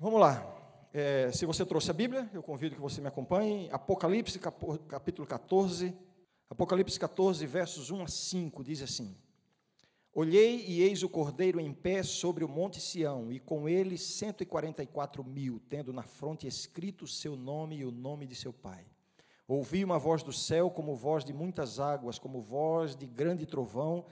[0.00, 0.46] Vamos lá.
[0.92, 3.68] É, se você trouxe a Bíblia, eu convido que você me acompanhe.
[3.72, 4.38] Apocalipse,
[4.86, 5.92] capítulo 14.
[6.48, 9.16] Apocalipse 14, versos 1 a 5, diz assim:
[10.14, 14.40] Olhei e eis o cordeiro em pé sobre o monte Sião, e com ele cento
[14.40, 18.24] e quarenta e quatro mil, tendo na fronte escrito o seu nome e o nome
[18.24, 18.86] de seu pai.
[19.48, 24.06] Ouvi uma voz do céu, como voz de muitas águas, como voz de grande trovão.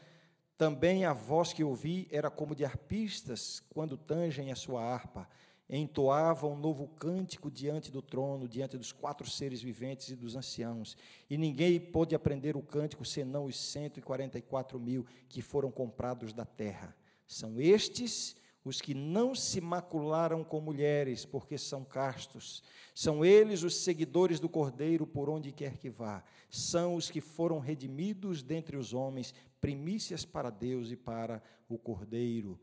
[0.58, 5.28] Também a voz que ouvi era como de arpistas, quando tangem a sua harpa
[5.68, 10.96] entoava um novo cântico diante do trono, diante dos quatro seres viventes e dos anciãos.
[11.28, 16.96] E ninguém pôde aprender o cântico senão os 144 mil que foram comprados da terra.
[17.26, 22.64] São estes os que não se macularam com mulheres, porque são castos.
[22.92, 26.24] São eles os seguidores do Cordeiro por onde quer que vá.
[26.50, 32.58] São os que foram redimidos dentre os homens, primícias para Deus e para o Cordeiro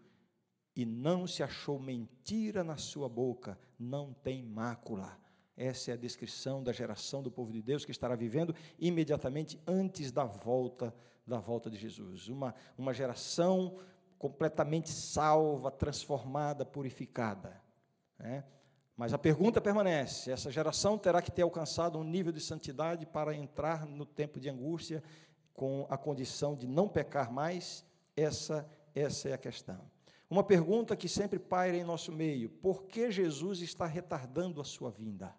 [0.76, 5.18] e não se achou mentira na sua boca, não tem mácula.
[5.56, 10.12] Essa é a descrição da geração do povo de Deus que estará vivendo imediatamente antes
[10.12, 10.94] da volta
[11.26, 12.28] da volta de Jesus.
[12.28, 13.78] Uma, uma geração
[14.18, 17.62] completamente salva, transformada, purificada.
[18.18, 18.44] Né?
[18.96, 23.34] Mas a pergunta permanece: essa geração terá que ter alcançado um nível de santidade para
[23.34, 25.04] entrar no tempo de angústia
[25.54, 27.86] com a condição de não pecar mais?
[28.16, 29.93] Essa, essa é a questão.
[30.34, 34.90] Uma pergunta que sempre paira em nosso meio: por que Jesus está retardando a sua
[34.90, 35.32] vinda?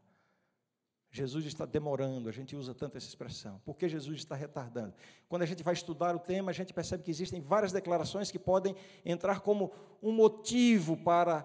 [1.11, 3.61] Jesus está demorando, a gente usa tanto essa expressão.
[3.65, 4.95] Por que Jesus está retardando?
[5.29, 8.39] Quando a gente vai estudar o tema, a gente percebe que existem várias declarações que
[8.39, 11.45] podem entrar como um motivo para,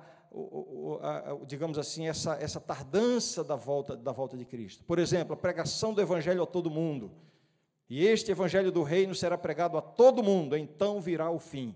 [1.48, 4.84] digamos assim, essa, essa tardança da volta, da volta de Cristo.
[4.84, 7.12] Por exemplo, a pregação do Evangelho a todo mundo.
[7.90, 11.76] E este Evangelho do Reino será pregado a todo mundo, então virá o fim.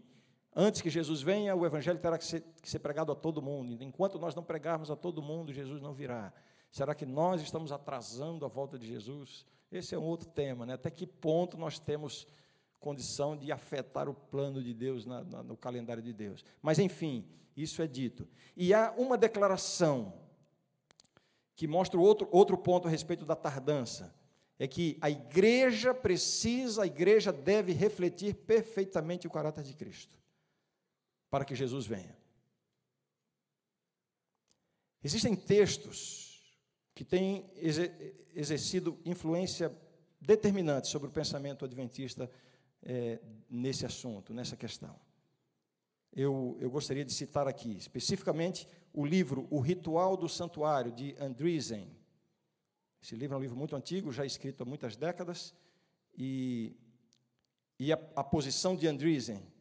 [0.56, 3.84] Antes que Jesus venha, o Evangelho terá que ser, que ser, pregado a todo mundo.
[3.84, 6.32] Enquanto nós não pregarmos a todo mundo, Jesus não virá.
[6.70, 9.46] Será que nós estamos atrasando a volta de Jesus?
[9.72, 10.74] Esse é um outro tema, né?
[10.74, 12.28] Até que ponto nós temos
[12.80, 16.46] condição de afetar o plano de Deus na, na, no calendário de Deus?
[16.62, 17.28] Mas, enfim,
[17.58, 18.28] isso é dito.
[18.56, 20.14] E há uma declaração
[21.56, 24.14] que mostra outro, outro ponto a respeito da tardança.
[24.60, 30.23] É que a igreja precisa, a igreja deve refletir perfeitamente o caráter de Cristo
[31.34, 32.16] para que Jesus venha.
[35.04, 36.56] Existem textos
[36.94, 37.50] que têm
[38.36, 39.76] exercido influência
[40.22, 42.30] determinante sobre o pensamento adventista
[42.84, 44.96] é, nesse assunto, nessa questão.
[46.16, 51.98] Eu, eu gostaria de citar aqui, especificamente, o livro O Ritual do Santuário, de Andreessen.
[53.02, 55.52] Esse livro é um livro muito antigo, já escrito há muitas décadas,
[56.16, 56.78] e,
[57.80, 59.52] e a, a posição de Andreessen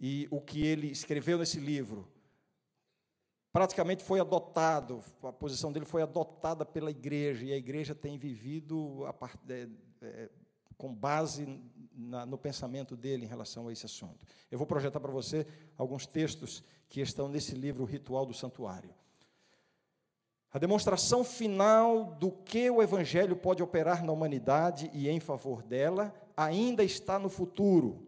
[0.00, 2.08] e o que ele escreveu nesse livro
[3.52, 9.04] praticamente foi adotado, a posição dele foi adotada pela igreja, e a igreja tem vivido
[9.18, 9.68] part, é,
[10.02, 10.30] é,
[10.76, 11.60] com base
[11.92, 14.24] na, no pensamento dele em relação a esse assunto.
[14.50, 18.94] Eu vou projetar para você alguns textos que estão nesse livro, Ritual do Santuário.
[20.52, 26.14] A demonstração final do que o Evangelho pode operar na humanidade e em favor dela
[26.36, 28.06] ainda está no futuro,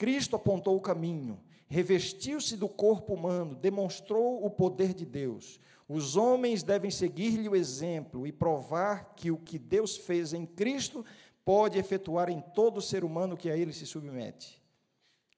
[0.00, 1.38] Cristo apontou o caminho,
[1.68, 5.60] revestiu-se do corpo humano, demonstrou o poder de Deus.
[5.86, 11.04] Os homens devem seguir-lhe o exemplo e provar que o que Deus fez em Cristo
[11.44, 14.62] pode efetuar em todo ser humano que a ele se submete.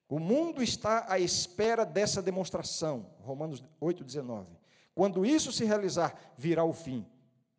[0.07, 3.07] O mundo está à espera dessa demonstração.
[3.19, 4.45] Romanos 8,19.
[4.95, 7.05] Quando isso se realizar, virá o fim.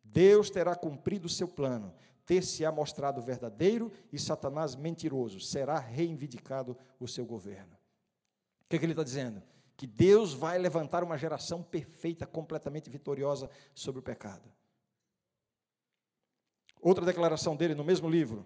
[0.03, 1.93] Deus terá cumprido o seu plano
[2.25, 7.75] ter-se-á mostrado verdadeiro e Satanás mentiroso, será reivindicado o seu governo.
[8.65, 9.43] O que, é que ele está dizendo?
[9.77, 14.51] Que Deus vai levantar uma geração perfeita, completamente vitoriosa sobre o pecado.
[16.81, 18.45] Outra declaração dele no mesmo livro.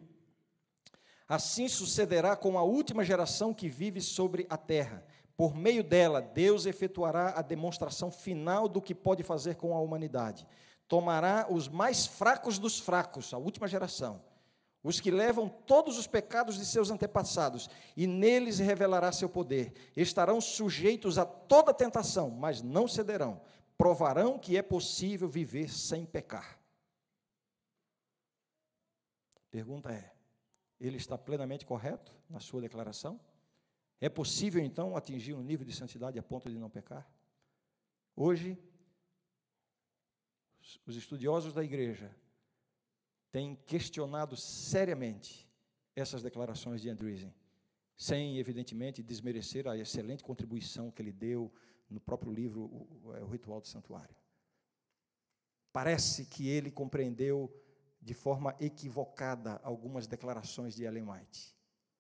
[1.28, 5.06] Assim sucederá com a última geração que vive sobre a terra.
[5.38, 10.46] Por meio dela, Deus efetuará a demonstração final do que pode fazer com a humanidade
[10.90, 14.22] tomará os mais fracos dos fracos, a última geração,
[14.84, 19.72] os que levam todos os pecados de seus antepassados, e neles revelará seu poder.
[19.96, 23.40] Estarão sujeitos a toda tentação, mas não cederão.
[23.78, 26.60] Provarão que é possível viver sem pecar.
[29.52, 30.12] Pergunta é:
[30.80, 33.20] ele está plenamente correto na sua declaração?
[34.02, 37.08] É possível então atingir um nível de santidade a ponto de não pecar?
[38.16, 38.58] Hoje,
[40.86, 42.14] os estudiosos da igreja
[43.32, 45.48] têm questionado seriamente
[45.96, 47.34] essas declarações de Andreessen,
[47.96, 51.52] sem, evidentemente, desmerecer a excelente contribuição que ele deu
[51.90, 54.16] no próprio livro, o, é, o Ritual do Santuário.
[55.72, 57.54] Parece que ele compreendeu
[58.02, 61.54] de forma equivocada algumas declarações de Ellen White.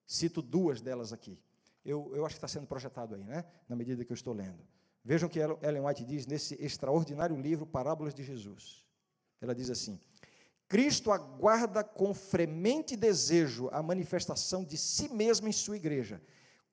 [0.06, 1.38] Cito duas delas aqui.
[1.84, 3.46] Eu, eu acho que está sendo projetado aí, né?
[3.68, 4.66] Na medida que eu estou lendo.
[5.04, 8.86] Vejam o que Ellen White diz nesse extraordinário livro Parábolas de Jesus.
[9.42, 10.00] Ela diz assim:
[10.68, 16.22] Cristo aguarda com fremente desejo a manifestação de si mesmo em sua igreja.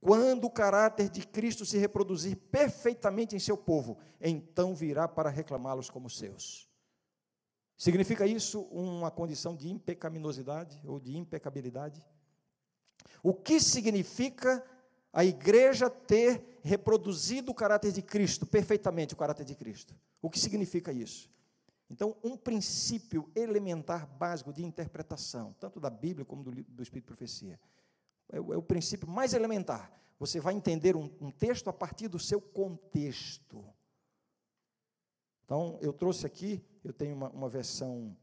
[0.00, 5.88] Quando o caráter de Cristo se reproduzir perfeitamente em seu povo, então virá para reclamá-los
[5.88, 6.69] como seus.
[7.76, 12.05] Significa isso uma condição de impecaminosidade ou de impecabilidade?
[13.23, 14.64] O que significa
[15.17, 19.95] a igreja ter reproduzido o caráter de Cristo, perfeitamente o caráter de Cristo?
[20.21, 21.31] O que significa isso?
[21.89, 27.17] Então, um princípio elementar básico de interpretação, tanto da Bíblia como do, do Espírito de
[27.17, 27.59] Profecia,
[28.29, 29.91] é o, é o, princípio mais elementar.
[30.19, 33.65] Você vai entender um, um texto a partir do seu contexto.
[35.47, 38.15] Então, eu trouxe aqui, eu tenho uma, uma versão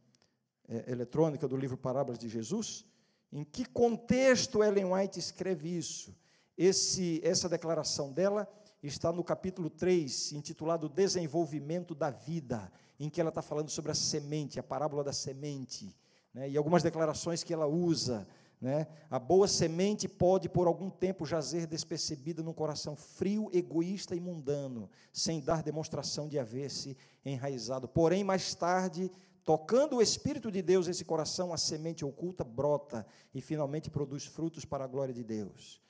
[0.67, 2.85] é, eletrônica do livro Parábolas de Jesus.
[3.31, 6.15] Em que contexto Ellen White escreve isso?
[6.57, 8.47] Esse, essa declaração dela
[8.81, 13.95] está no capítulo 3, intitulado Desenvolvimento da Vida em que ela está falando sobre a
[13.95, 15.95] semente, a parábola da semente,
[16.33, 18.27] né, e algumas declarações que ela usa.
[18.61, 24.21] Né, a boa semente pode, por algum tempo, jazer despercebida num coração frio, egoísta e
[24.21, 26.95] mundano, sem dar demonstração de haver-se
[27.25, 27.89] enraizado.
[27.89, 29.11] Porém, mais tarde,
[29.43, 34.63] tocando o Espírito de Deus esse coração, a semente oculta brota e finalmente produz frutos
[34.63, 35.81] para a glória de Deus.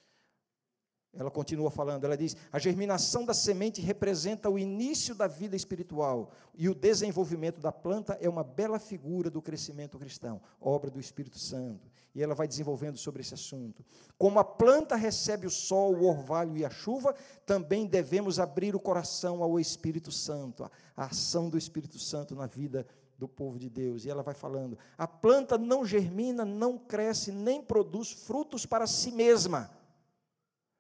[1.16, 6.32] Ela continua falando, ela diz: a germinação da semente representa o início da vida espiritual
[6.56, 11.38] e o desenvolvimento da planta é uma bela figura do crescimento cristão, obra do Espírito
[11.38, 11.88] Santo.
[12.16, 13.86] E ela vai desenvolvendo sobre esse assunto.
[14.18, 17.14] Como a planta recebe o sol, o orvalho e a chuva,
[17.46, 20.64] também devemos abrir o coração ao Espírito Santo,
[20.96, 22.88] a ação do Espírito Santo na vida
[23.20, 24.04] do povo de Deus.
[24.04, 29.12] E ela vai falando: a planta não germina, não cresce, nem produz frutos para si
[29.12, 29.70] mesma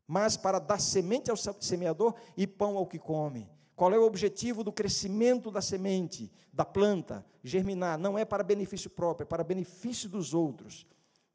[0.07, 3.49] mas para dar semente ao semeador e pão ao que come.
[3.75, 7.25] Qual é o objetivo do crescimento da semente, da planta?
[7.43, 7.97] Germinar.
[7.97, 10.85] Não é para benefício próprio, é para benefício dos outros.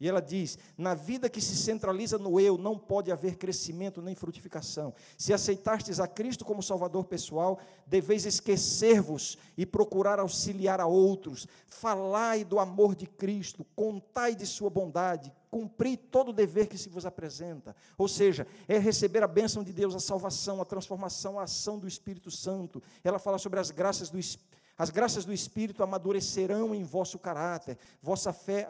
[0.01, 4.15] E ela diz: na vida que se centraliza no eu, não pode haver crescimento nem
[4.15, 4.95] frutificação.
[5.17, 11.49] Se aceitastes a Cristo como Salvador pessoal, deveis esquecer-vos e procurar auxiliar a outros.
[11.67, 16.89] Falai do amor de Cristo, contai de sua bondade, cumpri todo o dever que se
[16.89, 17.75] vos apresenta.
[17.97, 21.89] Ou seja, é receber a bênção de Deus, a salvação, a transformação, a ação do
[21.89, 22.83] Espírito Santo.
[23.03, 27.77] Ela fala sobre as graças do Espírito as graças do Espírito amadurecerão em vosso caráter,
[28.01, 28.65] vossa fé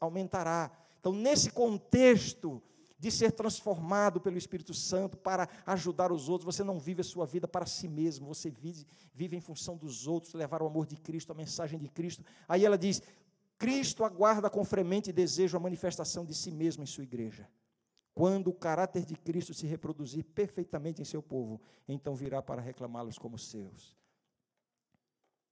[0.00, 0.70] aumentará.
[0.98, 2.62] Então, nesse contexto
[2.98, 7.26] de ser transformado pelo Espírito Santo para ajudar os outros, você não vive a sua
[7.26, 10.96] vida para si mesmo, você vive, vive em função dos outros, levar o amor de
[10.96, 12.24] Cristo, a mensagem de Cristo.
[12.48, 13.02] Aí ela diz:
[13.60, 17.46] Cristo aguarda com fremente desejo a manifestação de si mesmo em sua igreja.
[18.14, 23.18] Quando o caráter de Cristo se reproduzir perfeitamente em seu povo, então virá para reclamá-los
[23.18, 23.94] como seus.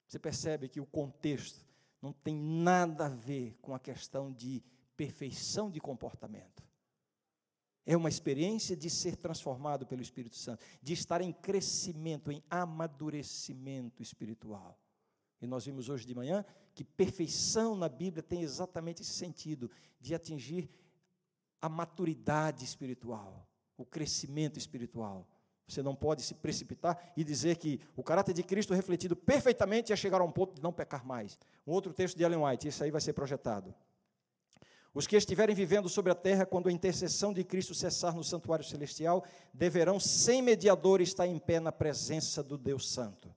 [0.07, 1.67] Você percebe que o contexto
[2.01, 4.65] não tem nada a ver com a questão de
[4.97, 6.67] perfeição de comportamento.
[7.85, 14.03] É uma experiência de ser transformado pelo Espírito Santo, de estar em crescimento, em amadurecimento
[14.03, 14.79] espiritual.
[15.41, 20.15] E nós vimos hoje de manhã que perfeição na Bíblia tem exatamente esse sentido, de
[20.15, 20.71] atingir
[21.61, 25.27] a maturidade espiritual, o crescimento espiritual.
[25.67, 29.97] Você não pode se precipitar e dizer que o caráter de Cristo refletido perfeitamente ia
[29.97, 31.39] chegar a um ponto de não pecar mais.
[31.67, 33.75] Um outro texto de Ellen White, isso aí vai ser projetado.
[34.95, 38.65] Os que estiverem vivendo sobre a terra, quando a intercessão de Cristo cessar no santuário
[38.65, 43.33] celestial, deverão, sem mediador, estar em pé na presença do Deus Santo.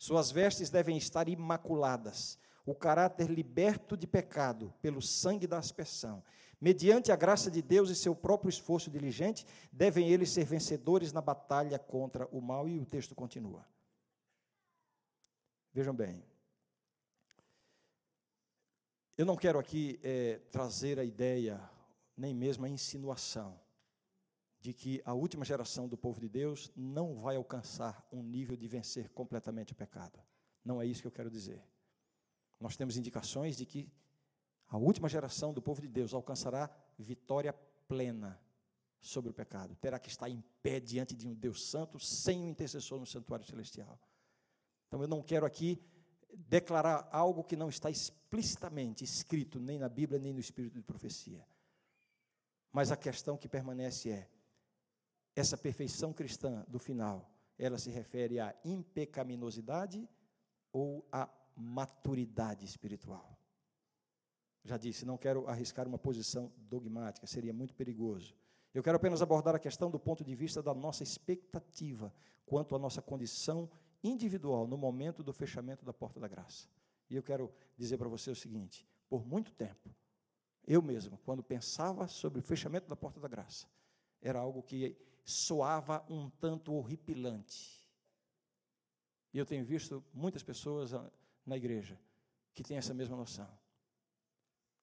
[0.00, 6.24] Suas vestes devem estar imaculadas, o caráter liberto de pecado pelo sangue da aspersão
[6.60, 11.22] Mediante a graça de Deus e seu próprio esforço diligente, devem eles ser vencedores na
[11.22, 12.68] batalha contra o mal.
[12.68, 13.66] E o texto continua.
[15.72, 16.22] Vejam bem.
[19.16, 21.58] Eu não quero aqui é, trazer a ideia,
[22.14, 23.58] nem mesmo a insinuação,
[24.60, 28.68] de que a última geração do povo de Deus não vai alcançar um nível de
[28.68, 30.20] vencer completamente o pecado.
[30.62, 31.64] Não é isso que eu quero dizer.
[32.60, 33.90] Nós temos indicações de que
[34.68, 37.54] a última geração do povo de Deus alcançará vitória
[37.88, 38.38] plena
[39.00, 39.74] sobre o pecado.
[39.76, 43.46] Terá que estar em pé diante de um Deus santo, sem um intercessor no santuário
[43.46, 43.98] celestial.
[44.86, 45.82] Então eu não quero aqui
[46.34, 51.44] declarar algo que não está explicitamente escrito nem na Bíblia, nem no espírito de profecia.
[52.70, 54.28] Mas a questão que permanece é:
[55.34, 60.08] essa perfeição cristã do final, ela se refere à impecaminosidade
[60.72, 63.38] ou à maturidade espiritual.
[64.64, 68.34] Já disse, não quero arriscar uma posição dogmática, seria muito perigoso.
[68.72, 72.12] Eu quero apenas abordar a questão do ponto de vista da nossa expectativa
[72.46, 73.70] quanto à nossa condição
[74.02, 76.68] individual no momento do fechamento da porta da graça.
[77.08, 79.94] E eu quero dizer para você o seguinte: por muito tempo,
[80.66, 83.66] eu mesmo, quando pensava sobre o fechamento da porta da graça,
[84.22, 87.80] era algo que soava um tanto horripilante.
[89.32, 90.92] E eu tenho visto muitas pessoas
[91.46, 91.98] na igreja
[92.54, 93.48] que têm essa mesma noção.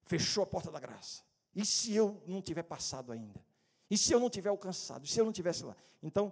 [0.03, 1.23] Fechou a porta da graça.
[1.53, 3.43] E se eu não tiver passado ainda?
[3.89, 5.05] E se eu não tiver alcançado?
[5.05, 5.75] E se eu não tivesse lá?
[6.01, 6.31] Então,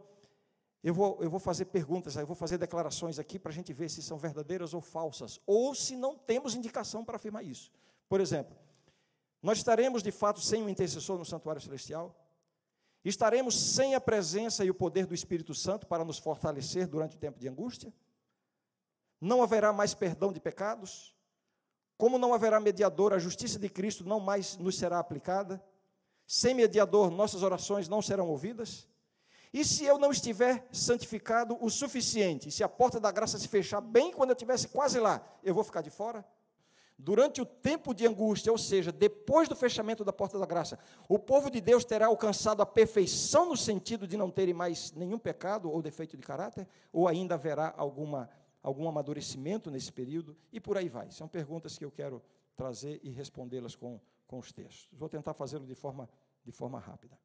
[0.84, 3.90] eu vou, eu vou fazer perguntas, eu vou fazer declarações aqui para a gente ver
[3.90, 7.72] se são verdadeiras ou falsas, ou se não temos indicação para afirmar isso.
[8.08, 8.56] Por exemplo,
[9.42, 12.16] nós estaremos de fato sem o intercessor no santuário celestial?
[13.06, 17.20] Estaremos sem a presença e o poder do Espírito Santo para nos fortalecer durante o
[17.20, 17.94] tempo de angústia?
[19.22, 21.16] Não haverá mais perdão de pecados?
[21.98, 25.64] Como não haverá mediador, a justiça de Cristo não mais nos será aplicada?
[26.26, 28.90] Sem mediador, nossas orações não serão ouvidas?
[29.54, 33.82] E se eu não estiver santificado o suficiente, se a porta da graça se fechar
[33.82, 36.26] bem quando eu estivesse quase lá, eu vou ficar de fora?
[36.98, 41.20] Durante o tempo de angústia, ou seja, depois do fechamento da porta da graça, o
[41.20, 45.70] povo de Deus terá alcançado a perfeição no sentido de não terem mais nenhum pecado
[45.70, 46.66] ou defeito de caráter?
[46.94, 48.30] Ou ainda haverá alguma,
[48.64, 50.38] algum amadurecimento nesse período?
[50.54, 51.12] E por aí vai.
[51.12, 52.24] São perguntas que eu quero
[52.56, 54.88] trazer e respondê-las com, com os textos.
[54.94, 56.10] Vou tentar fazê-lo de forma,
[56.46, 57.20] de forma rápida.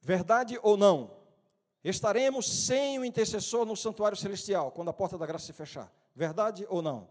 [0.00, 1.16] Verdade ou não?
[1.82, 5.92] Estaremos sem o intercessor no santuário celestial, quando a porta da graça se fechar.
[6.14, 7.08] Verdade ou não?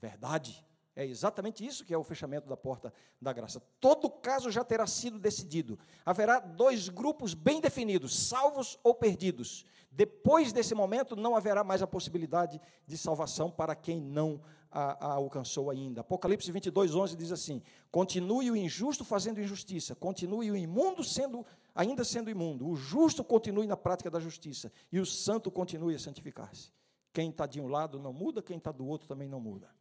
[0.00, 0.64] Verdade.
[0.96, 3.60] É exatamente isso que é o fechamento da porta da graça.
[3.80, 5.78] Todo caso já terá sido decidido.
[6.06, 9.64] Haverá dois grupos bem definidos, salvos ou perdidos.
[9.90, 15.12] Depois desse momento, não haverá mais a possibilidade de salvação para quem não a, a
[15.14, 16.00] alcançou ainda.
[16.00, 22.04] Apocalipse 22, 11 diz assim: Continue o injusto fazendo injustiça, continue o imundo sendo ainda
[22.04, 26.72] sendo imundo, o justo continue na prática da justiça e o santo continue a santificar-se.
[27.14, 29.72] Quem está de um lado não muda, quem está do outro também não muda.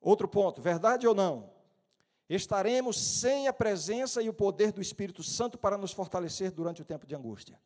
[0.00, 1.52] Outro ponto, verdade ou não?
[2.30, 6.84] Estaremos sem a presença e o poder do Espírito Santo para nos fortalecer durante o
[6.84, 7.60] tempo de angústia.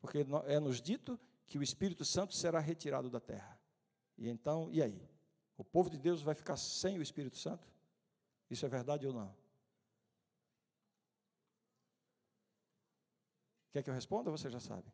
[0.00, 3.56] Porque é nos dito que o Espírito Santo será retirado da terra.
[4.18, 5.08] E então, e aí?
[5.56, 7.68] O povo de Deus vai ficar sem o Espírito Santo?
[8.50, 9.32] Isso é verdade ou não?
[13.70, 14.28] Quer que eu responda?
[14.32, 14.92] Você já sabe.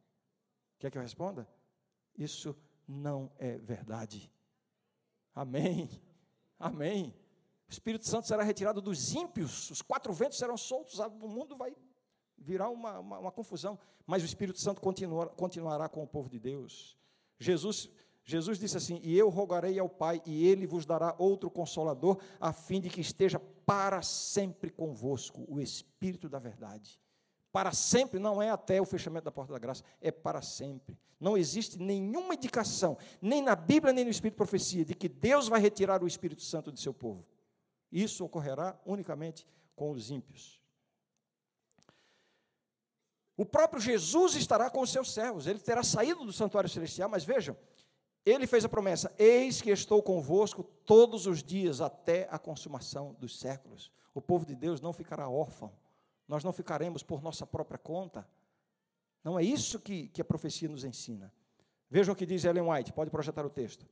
[0.78, 1.48] Quer que eu responda?
[2.16, 4.30] Isso não é verdade.
[5.34, 5.88] Amém.
[6.58, 7.14] Amém.
[7.68, 11.74] O Espírito Santo será retirado dos ímpios, os quatro ventos serão soltos, o mundo vai
[12.36, 13.78] virar uma, uma, uma confusão.
[14.06, 16.98] Mas o Espírito Santo continua, continuará com o povo de Deus.
[17.38, 17.88] Jesus,
[18.24, 22.52] Jesus disse assim: E eu rogarei ao Pai, e ele vos dará outro consolador, a
[22.52, 27.00] fim de que esteja para sempre convosco, o Espírito da Verdade
[27.52, 30.96] para sempre não é até o fechamento da porta da graça, é para sempre.
[31.18, 35.48] Não existe nenhuma indicação, nem na Bíblia, nem no Espírito de Profecia, de que Deus
[35.48, 37.26] vai retirar o Espírito Santo de seu povo.
[37.90, 40.60] Isso ocorrerá unicamente com os ímpios.
[43.36, 47.24] O próprio Jesus estará com os seus servos, ele terá saído do santuário celestial, mas
[47.24, 47.56] vejam,
[48.24, 53.38] ele fez a promessa: Eis que estou convosco todos os dias até a consumação dos
[53.40, 53.90] séculos.
[54.14, 55.72] O povo de Deus não ficará órfão
[56.30, 58.24] nós não ficaremos por nossa própria conta.
[59.24, 61.32] Não é isso que, que a profecia nos ensina.
[61.90, 63.84] Vejam o que diz Ellen White, pode projetar o texto.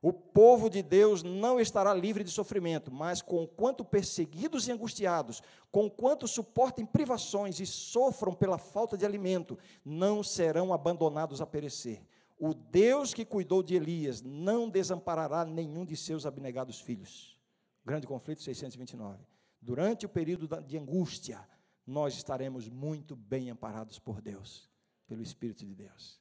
[0.00, 5.42] O povo de Deus não estará livre de sofrimento, mas com quanto perseguidos e angustiados,
[5.70, 12.00] com quanto suportem privações e sofram pela falta de alimento, não serão abandonados a perecer.
[12.38, 17.38] O Deus que cuidou de Elias não desamparará nenhum de seus abnegados filhos.
[17.84, 19.18] Grande conflito 629.
[19.60, 21.46] Durante o período de angústia,
[21.86, 24.70] nós estaremos muito bem amparados por Deus,
[25.06, 26.20] pelo Espírito de Deus.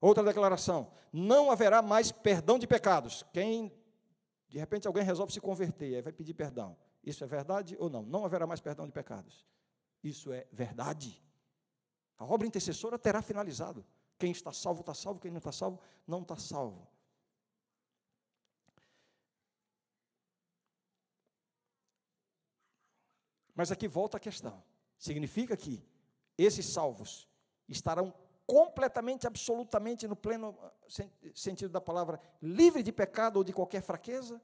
[0.00, 3.24] Outra declaração: não haverá mais perdão de pecados.
[3.32, 3.72] Quem,
[4.48, 6.76] de repente, alguém resolve se converter, aí vai pedir perdão.
[7.02, 8.02] Isso é verdade ou não?
[8.02, 9.46] Não haverá mais perdão de pecados.
[10.02, 11.22] Isso é verdade.
[12.16, 13.84] A obra intercessora terá finalizado.
[14.18, 15.20] Quem está salvo, está salvo.
[15.20, 16.86] Quem não está salvo, não está salvo.
[23.60, 24.62] Mas aqui volta a questão.
[24.96, 25.84] Significa que
[26.38, 27.28] esses salvos
[27.68, 28.10] estarão
[28.46, 30.72] completamente, absolutamente, no pleno ah,
[31.34, 34.40] sentido da palavra, livre de pecado ou de qualquer fraqueza,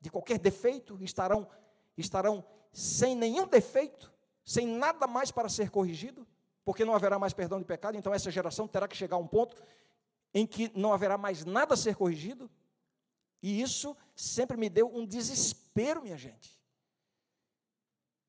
[0.00, 1.48] de qualquer defeito, estarão,
[1.96, 6.24] estarão sem nenhum defeito, sem nada mais para ser corrigido,
[6.64, 9.26] porque não haverá mais perdão de pecado, então essa geração terá que chegar a um
[9.26, 9.60] ponto
[10.32, 12.48] em que não haverá mais nada a ser corrigido.
[13.42, 16.59] E isso sempre me deu um desespero, minha gente.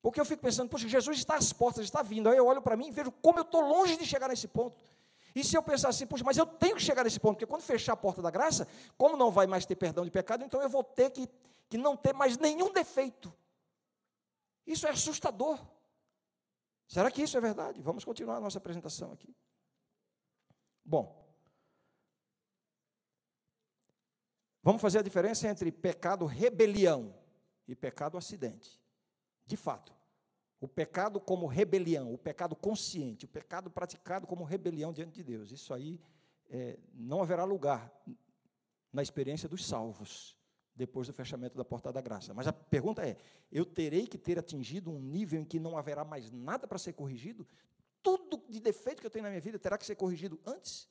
[0.02, 2.28] Porque eu fico pensando, poxa, Jesus está às portas, está vindo.
[2.28, 4.84] Aí eu olho para mim e vejo como eu estou longe de chegar nesse ponto.
[5.34, 7.62] E se eu pensar assim, poxa, mas eu tenho que chegar nesse ponto, porque quando
[7.62, 8.66] fechar a porta da graça,
[8.98, 11.28] como não vai mais ter perdão de pecado, então eu vou ter que,
[11.70, 13.32] que não ter mais nenhum defeito.
[14.66, 15.58] Isso é assustador.
[16.88, 17.80] Será que isso é verdade?
[17.80, 19.34] Vamos continuar a nossa apresentação aqui.
[20.84, 21.24] Bom,
[24.62, 27.14] vamos fazer a diferença entre pecado rebelião
[27.66, 28.81] e pecado acidente.
[29.46, 29.92] De fato,
[30.60, 35.50] o pecado como rebelião, o pecado consciente, o pecado praticado como rebelião diante de Deus.
[35.50, 36.00] Isso aí
[36.48, 37.92] é, não haverá lugar
[38.92, 40.36] na experiência dos salvos
[40.74, 42.32] depois do fechamento da porta da graça.
[42.32, 43.16] Mas a pergunta é:
[43.50, 46.92] eu terei que ter atingido um nível em que não haverá mais nada para ser
[46.92, 47.46] corrigido?
[48.02, 50.88] Tudo de defeito que eu tenho na minha vida terá que ser corrigido antes?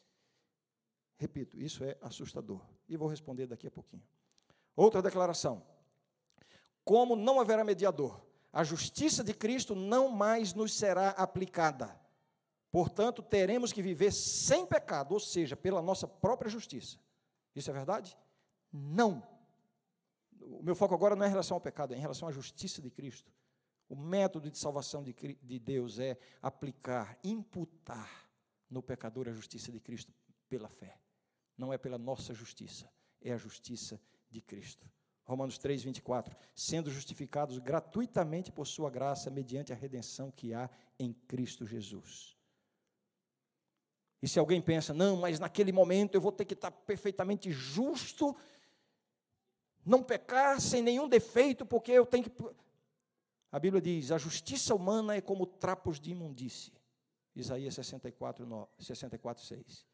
[1.17, 2.61] Repito, isso é assustador.
[2.89, 4.03] E vou responder daqui a pouquinho.
[4.75, 5.63] Outra declaração:
[6.83, 8.21] como não haverá mediador,
[8.53, 11.99] a justiça de Cristo não mais nos será aplicada.
[12.71, 16.97] Portanto, teremos que viver sem pecado, ou seja, pela nossa própria justiça.
[17.55, 18.17] Isso é verdade?
[18.71, 19.25] Não.
[20.39, 22.81] O meu foco agora não é em relação ao pecado, é em relação à justiça
[22.81, 23.31] de Cristo.
[23.89, 28.29] O método de salvação de, de Deus é aplicar, imputar
[28.69, 30.13] no pecador a justiça de Cristo
[30.47, 30.97] pela fé.
[31.57, 32.89] Não é pela nossa justiça,
[33.21, 34.89] é a justiça de Cristo.
[35.25, 36.35] Romanos 3, 24.
[36.55, 42.35] Sendo justificados gratuitamente por Sua graça, mediante a redenção que há em Cristo Jesus.
[44.21, 48.35] E se alguém pensa, não, mas naquele momento eu vou ter que estar perfeitamente justo,
[49.83, 52.31] não pecar sem nenhum defeito, porque eu tenho que.
[53.51, 56.71] A Bíblia diz: a justiça humana é como trapos de imundície.
[57.35, 59.90] Isaías 64, 64 6.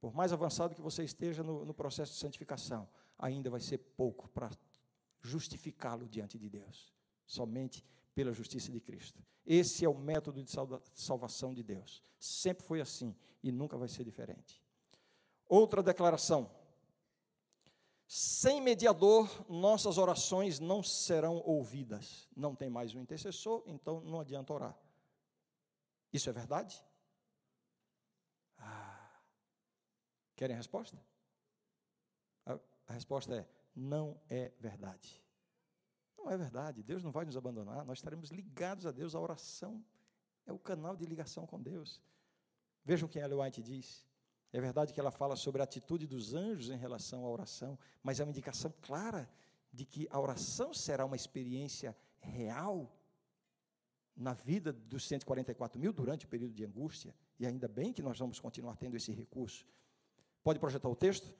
[0.00, 4.28] Por mais avançado que você esteja no, no processo de santificação, ainda vai ser pouco
[4.28, 4.50] para
[5.20, 6.92] justificá-lo diante de Deus.
[7.26, 7.84] Somente
[8.14, 9.22] pela justiça de Cristo.
[9.46, 10.50] Esse é o método de
[10.94, 12.02] salvação de Deus.
[12.18, 14.62] Sempre foi assim e nunca vai ser diferente.
[15.48, 16.50] Outra declaração.
[18.06, 22.28] Sem mediador, nossas orações não serão ouvidas.
[22.34, 24.76] Não tem mais um intercessor, então não adianta orar.
[26.12, 26.82] Isso é verdade?
[28.58, 29.22] Ah,
[30.40, 30.98] querem a resposta?
[32.86, 35.22] A resposta é: não é verdade.
[36.16, 36.82] Não é verdade.
[36.82, 37.84] Deus não vai nos abandonar.
[37.84, 39.14] Nós estaremos ligados a Deus.
[39.14, 39.84] A oração
[40.46, 42.00] é o canal de ligação com Deus.
[42.84, 44.06] Vejam o que Ellen White diz.
[44.50, 48.18] É verdade que ela fala sobre a atitude dos anjos em relação à oração, mas
[48.18, 49.30] é uma indicação clara
[49.70, 52.90] de que a oração será uma experiência real
[54.16, 58.18] na vida dos 144 mil durante o período de angústia, e ainda bem que nós
[58.18, 59.64] vamos continuar tendo esse recurso.
[60.42, 61.32] Pode projetar o texto?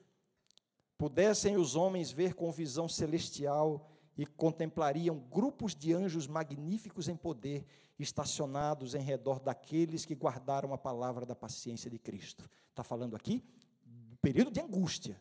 [0.97, 7.65] Pudessem os homens ver com visão celestial e contemplariam grupos de anjos magníficos em poder,
[7.97, 12.47] estacionados em redor daqueles que guardaram a palavra da paciência de Cristo.
[12.69, 13.43] Está falando aqui
[13.83, 15.19] do período de angústia,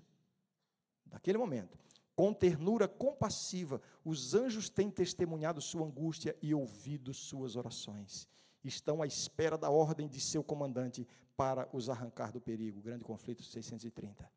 [1.06, 1.78] daquele momento.
[2.14, 8.28] Com ternura compassiva, os anjos têm testemunhado sua angústia e ouvido suas orações.
[8.62, 12.80] Estão à espera da ordem de seu comandante para os arrancar do perigo.
[12.80, 14.30] Grande conflito 630.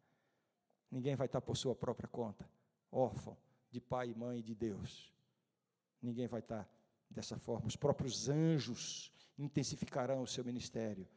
[0.89, 2.49] Ninguém vai estar por sua própria conta,
[2.91, 3.37] órfão
[3.69, 5.11] de pai e mãe de Deus.
[6.01, 6.69] Ninguém vai estar
[7.09, 7.67] dessa forma.
[7.67, 11.07] Os próprios anjos intensificarão o seu ministério,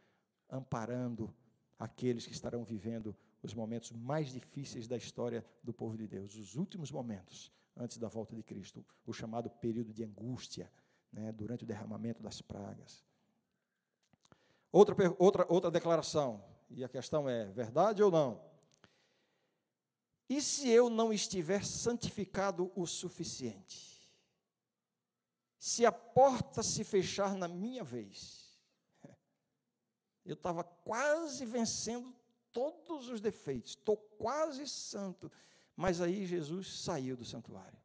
[0.49, 1.35] amparando
[1.79, 6.57] aqueles que estarão vivendo os momentos mais difíceis da história do povo de Deus, os
[6.57, 10.73] últimos momentos antes da volta de Cristo, o chamado período de angústia,
[11.17, 13.05] né, durante o derramamento das pragas.
[14.71, 18.45] Outra, outra, outra declaração, e a questão é: verdade ou não?
[20.29, 23.97] E se eu não estiver santificado o suficiente?
[25.59, 28.59] Se a porta se fechar na minha vez,
[30.25, 32.15] eu estava quase vencendo
[32.53, 35.31] todos os defeitos, estou quase santo,
[35.75, 37.79] mas aí Jesus saiu do santuário.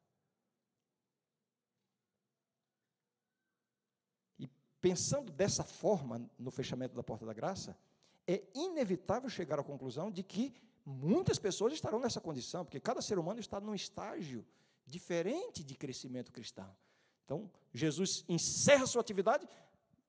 [4.38, 4.48] E
[4.82, 7.78] pensando dessa forma no fechamento da porta da graça,
[8.26, 10.52] é inevitável chegar à conclusão de que
[10.84, 14.44] muitas pessoas estarão nessa condição, porque cada ser humano está num estágio
[14.84, 16.76] diferente de crescimento cristão.
[17.24, 19.48] Então, Jesus encerra sua atividade,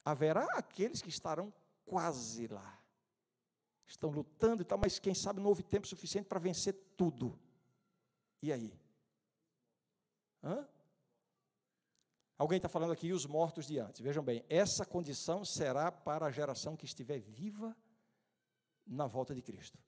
[0.03, 1.53] haverá aqueles que estarão
[1.85, 2.81] quase lá.
[3.85, 7.39] Estão lutando e tal, mas quem sabe não houve tempo suficiente para vencer tudo.
[8.41, 8.73] E aí?
[10.43, 10.67] Hã?
[12.43, 14.01] Alguém está falando aqui, os mortos de antes.
[14.01, 17.73] Vejam bem, essa condição será para a geração que estiver viva
[18.85, 19.79] na volta de Cristo.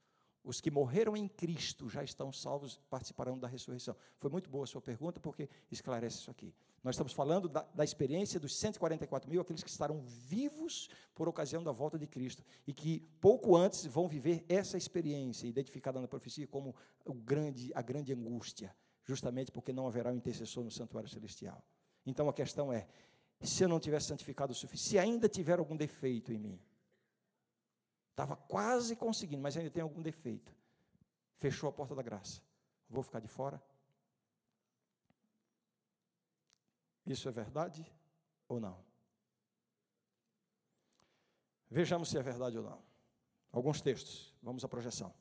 [0.41, 3.93] Os que morreram em Cristo já estão salvos, participarão da ressurreição.
[4.19, 6.55] Foi muito boa a sua pergunta, porque esclarece isso aqui.
[6.81, 11.61] Nós estamos falando da, da, experiência dos 144 mil, aqueles que estarão vivos por ocasião
[11.61, 16.47] da volta de Cristo, e que pouco antes vão viver essa experiência, identificada na profecia
[16.47, 16.73] como
[17.05, 21.61] grande, a grande angústia, justamente porque não haverá um intercessor no santuário celestial.
[22.05, 22.87] Então a questão é:
[23.41, 26.59] se eu não tiver santificado o suficiente, se ainda tiver algum defeito em mim,
[28.15, 30.55] Estava quase conseguindo, mas ainda tem algum defeito.
[31.35, 32.41] Fechou a porta da graça.
[32.89, 33.61] Vou ficar de fora?
[37.05, 37.85] Isso é verdade
[38.47, 38.81] ou não?
[41.69, 42.81] Vejamos se é verdade ou não.
[43.51, 45.13] Alguns textos, vamos à projeção.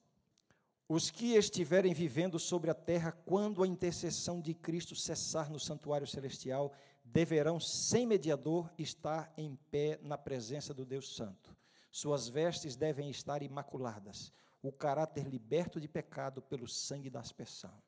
[0.88, 6.06] Os que estiverem vivendo sobre a terra quando a intercessão de Cristo cessar no santuário
[6.06, 6.72] celestial,
[7.04, 11.54] deverão, sem mediador, estar em pé na presença do Deus Santo
[11.94, 17.80] suas vestes devem estar imaculadas, o caráter liberto de pecado pelo sangue da aspersão.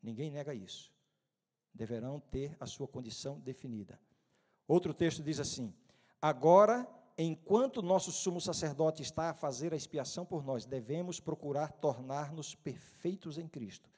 [0.00, 0.94] Ninguém nega isso.
[1.74, 4.00] Deverão ter a sua condição definida.
[4.64, 5.74] Outro texto diz assim:
[6.22, 6.86] Agora,
[7.22, 13.38] enquanto nosso sumo sacerdote está a fazer a expiação por nós, devemos procurar tornar-nos perfeitos
[13.38, 13.90] em Cristo.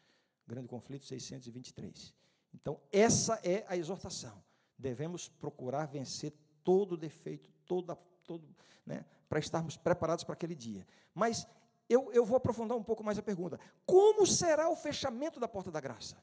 [0.46, 2.14] Grande conflito 623.
[2.54, 4.42] Então, essa é a exortação.
[4.76, 6.32] Devemos procurar vencer
[6.64, 8.46] todo defeito, toda todo,
[8.86, 10.86] né, para estarmos preparados para aquele dia.
[11.14, 11.46] Mas
[11.88, 15.70] eu, eu vou aprofundar um pouco mais a pergunta: como será o fechamento da porta
[15.70, 16.16] da graça?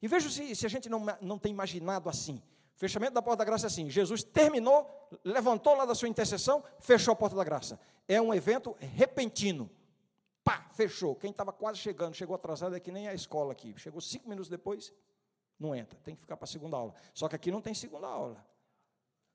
[0.00, 2.42] E veja se, se a gente não, não tem imaginado assim.
[2.74, 7.12] Fechamento da porta da graça é assim: Jesus terminou, levantou lá da sua intercessão, fechou
[7.12, 7.78] a porta da graça.
[8.08, 9.70] É um evento repentino.
[10.42, 11.14] Pá, fechou.
[11.14, 13.74] Quem estava quase chegando, chegou atrasado, é que nem a escola aqui.
[13.78, 14.92] Chegou cinco minutos depois,
[15.58, 16.94] não entra, tem que ficar para a segunda aula.
[17.14, 18.44] Só que aqui não tem segunda aula.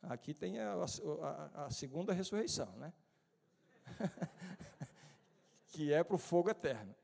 [0.03, 2.93] Aqui tem a, a, a segunda ressurreição, né?
[5.67, 6.95] que é para o fogo eterno.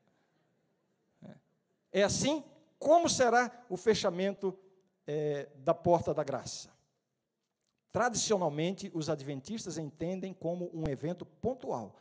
[1.91, 2.43] É assim?
[2.77, 4.57] Como será o fechamento
[5.07, 6.73] é, da porta da graça?
[7.91, 11.95] Tradicionalmente, os adventistas entendem como um evento pontual,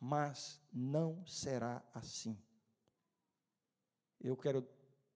[0.00, 2.38] mas não será assim.
[4.18, 4.66] Eu quero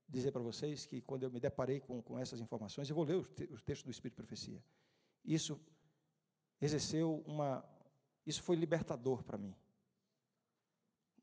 [0.06, 3.16] dizer para vocês que quando eu me deparei com, com essas informações, eu vou ler
[3.16, 4.62] o, te, o texto do Espírito de Profecia.
[5.24, 5.58] Isso
[6.60, 7.64] exerceu uma.
[8.26, 9.56] Isso foi libertador para mim.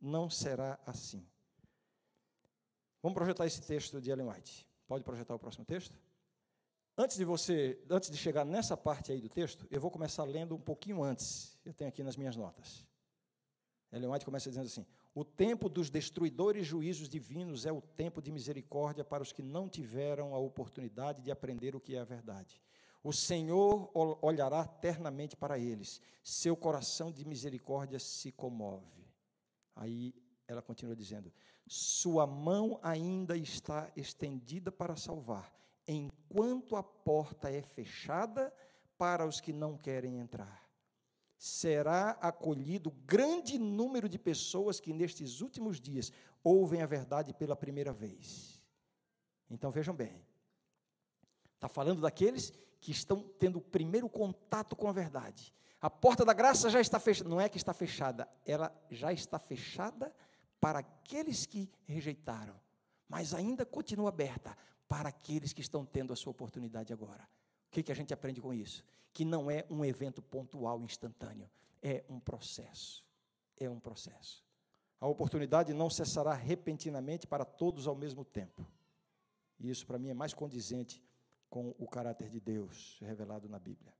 [0.01, 1.27] Não será assim.
[3.01, 4.67] Vamos projetar esse texto de Ellen White.
[4.87, 5.99] Pode projetar o próximo texto?
[6.97, 10.55] Antes de você, antes de chegar nessa parte aí do texto, eu vou começar lendo
[10.55, 11.59] um pouquinho antes.
[11.63, 12.87] Eu tenho aqui nas minhas notas.
[13.91, 18.31] Ellen White começa dizendo assim: o tempo dos destruidores juízos divinos é o tempo de
[18.31, 22.61] misericórdia para os que não tiveram a oportunidade de aprender o que é a verdade.
[23.03, 23.89] O Senhor
[24.21, 29.07] olhará eternamente para eles, seu coração de misericórdia se comove.
[29.75, 30.13] Aí
[30.47, 31.31] ela continua dizendo:
[31.65, 35.53] Sua mão ainda está estendida para salvar,
[35.87, 38.53] enquanto a porta é fechada
[38.97, 40.67] para os que não querem entrar
[41.37, 46.11] será acolhido grande número de pessoas que nestes últimos dias
[46.43, 48.61] ouvem a verdade pela primeira vez.
[49.49, 50.25] Então vejam bem,
[51.55, 55.53] está falando daqueles que estão tendo o primeiro contato com a verdade.
[55.79, 59.37] A porta da graça já está fechada, não é que está fechada, ela já está
[59.37, 60.13] fechada
[60.59, 62.59] para aqueles que rejeitaram,
[63.07, 67.23] mas ainda continua aberta para aqueles que estão tendo a sua oportunidade agora.
[67.67, 68.83] O que, que a gente aprende com isso?
[69.13, 71.49] Que não é um evento pontual, instantâneo,
[71.81, 73.05] é um processo.
[73.59, 74.45] É um processo.
[74.99, 78.65] A oportunidade não cessará repentinamente para todos ao mesmo tempo.
[79.59, 81.03] E isso, para mim, é mais condizente
[81.49, 83.93] com o caráter de Deus revelado na Bíblia.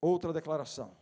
[0.00, 0.96] Outra declaração.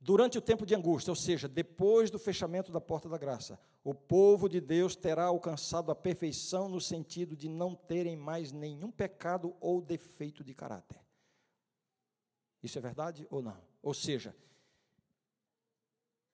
[0.00, 3.92] Durante o tempo de angústia, ou seja, depois do fechamento da porta da graça, o
[3.94, 9.56] povo de Deus terá alcançado a perfeição no sentido de não terem mais nenhum pecado
[9.60, 11.00] ou defeito de caráter.
[12.62, 13.60] Isso é verdade ou não?
[13.82, 14.34] Ou seja,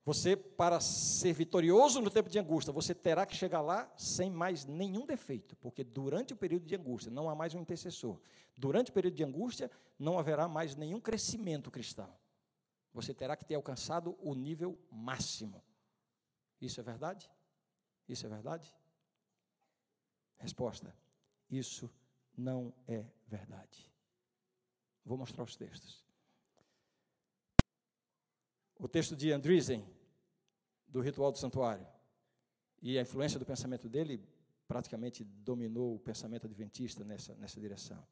[0.04, 4.64] você, para ser vitorioso no tempo de angústia, você terá que chegar lá sem mais
[4.64, 8.18] nenhum defeito, porque durante o período de angústia não há mais um intercessor.
[8.56, 12.12] Durante o período de angústia não haverá mais nenhum crescimento cristão
[12.92, 15.64] você terá que ter alcançado o nível máximo.
[16.60, 17.30] Isso é verdade?
[18.08, 18.74] Isso é verdade?
[20.36, 20.94] Resposta:
[21.50, 21.90] Isso
[22.36, 23.90] não é verdade.
[25.04, 26.04] Vou mostrar os textos.
[28.82, 29.88] O texto de Andreessen
[30.88, 31.86] do ritual do santuário.
[32.82, 34.20] E a influência do pensamento dele
[34.66, 38.04] praticamente dominou o pensamento adventista nessa, nessa direção.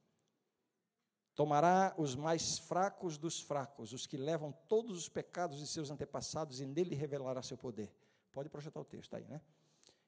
[1.34, 6.60] Tomará os mais fracos dos fracos, os que levam todos os pecados de seus antepassados,
[6.60, 7.92] e nele revelará seu poder.
[8.30, 9.40] Pode projetar o texto aí, né?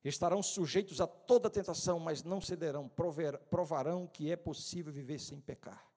[0.04, 2.88] Estarão sujeitos a toda tentação, mas não cederão,
[3.50, 5.91] provarão que é possível viver sem pecar.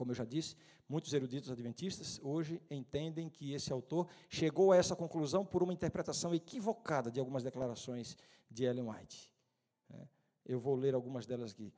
[0.00, 0.56] Como eu já disse,
[0.88, 6.34] muitos eruditos adventistas hoje entendem que esse autor chegou a essa conclusão por uma interpretação
[6.34, 8.16] equivocada de algumas declarações
[8.50, 9.30] de Ellen White.
[9.90, 10.08] É,
[10.46, 11.70] eu vou ler algumas delas aqui.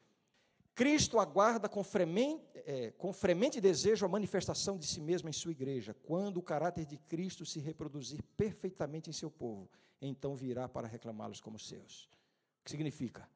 [0.73, 5.51] Cristo aguarda com fremente, é, com fremente desejo a manifestação de si mesmo em sua
[5.51, 5.93] igreja.
[5.93, 9.69] Quando o caráter de Cristo se reproduzir perfeitamente em seu povo,
[10.01, 12.05] então virá para reclamá-los como seus.
[12.61, 13.29] O que significa?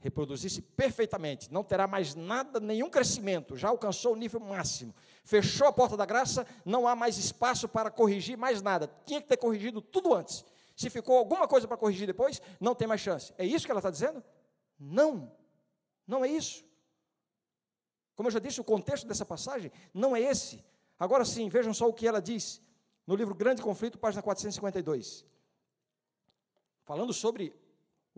[0.00, 4.94] Reproduzir-se perfeitamente, não terá mais nada, nenhum crescimento, já alcançou o nível máximo.
[5.24, 8.90] Fechou a porta da graça, não há mais espaço para corrigir mais nada.
[9.04, 10.44] Tinha que ter corrigido tudo antes.
[10.76, 13.34] Se ficou alguma coisa para corrigir depois, não tem mais chance.
[13.36, 14.22] É isso que ela está dizendo?
[14.78, 15.32] Não,
[16.06, 16.64] não é isso.
[18.14, 20.64] Como eu já disse, o contexto dessa passagem não é esse.
[20.98, 22.60] Agora sim, vejam só o que ela diz
[23.06, 25.26] no livro Grande Conflito, página 452.
[26.84, 27.54] Falando sobre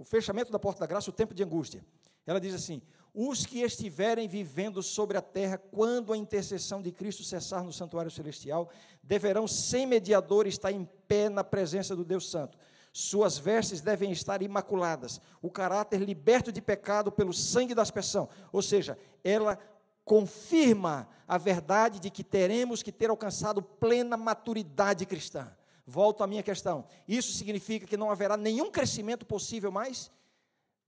[0.01, 1.85] o fechamento da porta da graça, o tempo de angústia.
[2.27, 2.81] Ela diz assim:
[3.13, 8.11] os que estiverem vivendo sobre a terra quando a intercessão de Cristo cessar no santuário
[8.11, 8.71] celestial,
[9.03, 12.57] deverão, sem mediador, estar em pé na presença do Deus Santo.
[12.95, 18.27] Suas vestes devem estar imaculadas, o caráter liberto de pecado pelo sangue da aspersão.
[18.51, 19.59] Ou seja, ela
[20.03, 25.53] confirma a verdade de que teremos que ter alcançado plena maturidade cristã.
[25.90, 26.87] Volto à minha questão.
[27.09, 30.09] Isso significa que não haverá nenhum crescimento possível mais?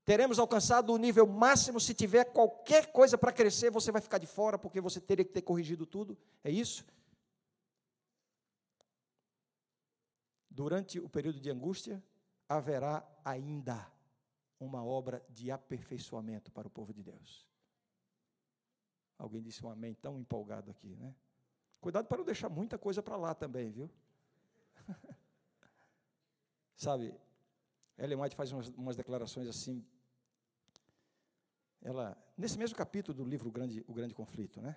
[0.04, 1.80] Teremos alcançado o nível máximo.
[1.80, 5.32] Se tiver qualquer coisa para crescer, você vai ficar de fora, porque você teria que
[5.32, 6.16] ter corrigido tudo.
[6.44, 6.84] É isso?
[10.48, 12.00] Durante o período de angústia,
[12.48, 13.90] haverá ainda
[14.60, 17.44] uma obra de aperfeiçoamento para o povo de Deus.
[19.18, 21.12] Alguém disse um amém tão empolgado aqui, né?
[21.80, 23.90] Cuidado para não deixar muita coisa para lá também, viu?
[26.76, 27.14] Sabe,
[27.98, 29.84] Ellen White faz umas, umas, declarações assim.
[31.80, 34.76] Ela, nesse mesmo capítulo do livro o Grande, o Grande Conflito, né?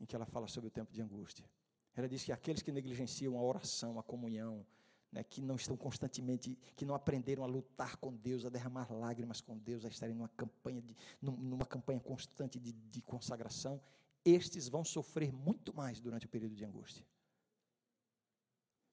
[0.00, 1.48] Em que ela fala sobre o tempo de angústia.
[1.94, 4.66] Ela diz que aqueles que negligenciam a oração, a comunhão,
[5.12, 9.40] né, que não estão constantemente, que não aprenderam a lutar com Deus, a derramar lágrimas
[9.42, 13.80] com Deus, a estarem numa campanha, de, numa campanha constante de, de consagração,
[14.24, 17.04] estes vão sofrer muito mais durante o período de angústia.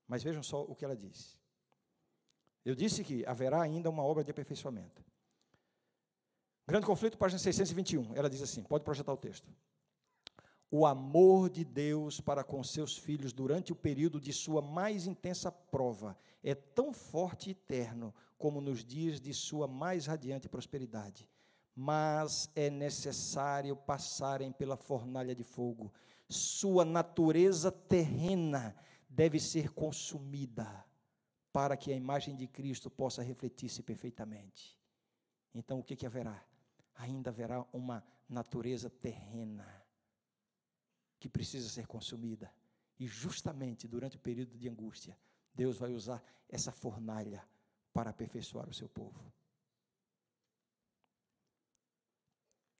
[0.10, 1.38] Mas vejam só o que ela disse.
[2.66, 5.06] Eu disse que haverá ainda uma obra de aperfeiçoamento.
[6.68, 8.16] Grande conflito, página 621.
[8.16, 9.48] Ela diz assim: pode projetar o texto.
[10.72, 15.52] O amor de Deus para com seus filhos durante o período de sua mais intensa
[15.52, 21.30] prova é tão forte e eterno como nos dias de sua mais radiante prosperidade.
[21.76, 25.92] Mas é necessário passarem pela fornalha de fogo.
[26.28, 28.76] Sua natureza terrena
[29.10, 30.86] deve ser consumida
[31.52, 34.78] para que a imagem de Cristo possa refletir-se perfeitamente.
[35.54, 36.46] Então, o que, que haverá?
[36.96, 39.84] Ainda haverá uma natureza terrena
[41.20, 42.54] que precisa ser consumida.
[43.00, 45.18] E justamente durante o período de angústia,
[45.54, 47.44] Deus vai usar essa fornalha
[47.92, 49.34] para aperfeiçoar o seu povo.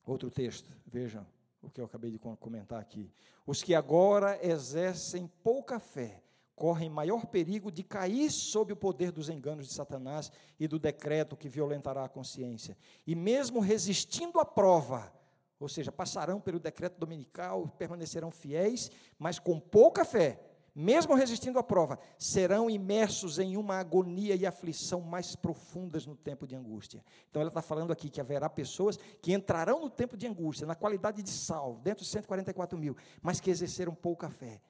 [0.04, 1.26] Outro texto, vejam
[1.62, 3.12] o que eu acabei de comentar aqui.
[3.46, 6.24] Os que agora exercem pouca fé
[6.56, 11.38] correm maior perigo de cair sob o poder dos enganos de Satanás e do decreto
[11.38, 12.78] que violentará a consciência.
[13.08, 15.10] E mesmo resistindo à prova,
[15.58, 20.49] ou seja, passarão pelo decreto dominical, permanecerão fiéis, mas com pouca fé,
[20.80, 26.48] mesmo resistindo à prova, serão imersos em uma agonia e aflição mais profundas no tempo
[26.48, 27.04] de angústia.
[27.30, 30.76] Então, ela está falando aqui que haverá pessoas que entrarão no tempo de angústia, na
[30.76, 34.62] qualidade de salvo, dentro dos 144 mil, mas que exerceram pouca fé.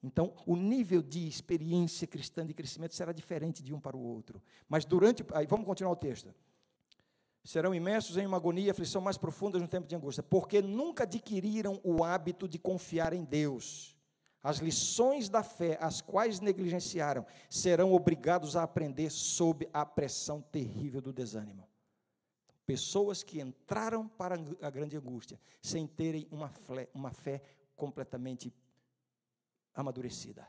[0.00, 4.40] Então, o nível de experiência cristã de crescimento será diferente de um para o outro.
[4.68, 5.24] Mas durante.
[5.32, 6.32] Aí vamos continuar o texto.
[7.42, 11.02] Serão imersos em uma agonia e aflição mais profunda no tempo de angústia, porque nunca
[11.02, 14.00] adquiriram o hábito de confiar em Deus.
[14.42, 21.00] As lições da fé, as quais negligenciaram, serão obrigados a aprender sob a pressão terrível
[21.00, 21.68] do desânimo.
[22.66, 27.40] Pessoas que entraram para a grande angústia sem terem uma fé, uma fé
[27.76, 28.52] completamente
[29.74, 30.48] amadurecida.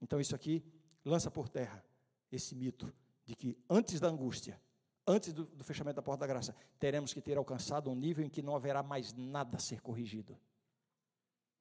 [0.00, 0.62] Então, isso aqui
[1.04, 1.84] lança por terra
[2.30, 2.92] esse mito
[3.24, 4.60] de que antes da angústia,
[5.06, 8.28] antes do, do, fechamento da porta da graça, teremos que ter alcançado um nível em
[8.28, 10.38] que não haverá mais nada a ser corrigido.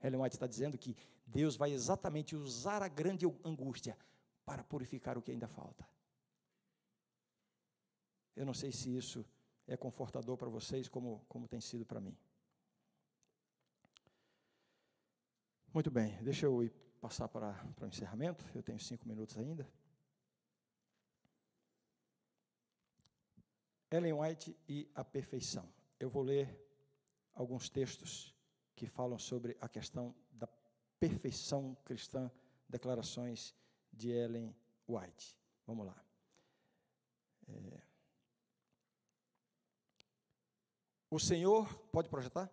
[0.02, 3.98] Ellen White está dizendo que Deus vai exatamente usar a grande angústia
[4.46, 5.88] para purificar o que ainda falta.
[8.36, 9.26] Eu não sei se isso
[9.68, 12.18] é confortador para vocês, como, como tem sido para mim.
[15.74, 19.70] Muito bem, deixa eu ir passar para, para o encerramento, eu tenho cinco minutos ainda.
[23.92, 25.68] Ellen White e a perfeição.
[26.00, 26.48] Eu vou ler
[27.34, 28.36] alguns textos
[28.80, 30.48] que falam sobre a questão da
[30.98, 32.32] perfeição cristã,
[32.70, 33.54] declarações
[33.92, 34.56] de Ellen
[34.88, 35.38] White.
[35.68, 36.02] Vamos lá.
[37.46, 37.82] É...
[41.12, 42.50] O Senhor, pode projetar?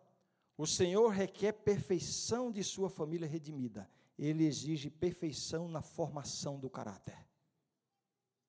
[0.58, 3.88] O Senhor requer perfeição de sua família redimida.
[4.18, 7.24] Ele exige perfeição na formação do caráter.